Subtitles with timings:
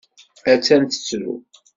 [0.53, 1.33] Attan tettru.